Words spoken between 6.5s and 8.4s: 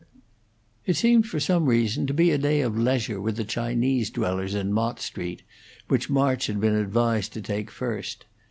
been advised to take first.